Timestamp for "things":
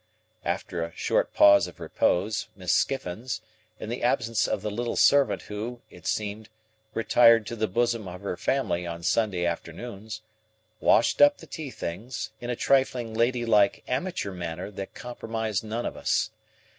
11.69-12.31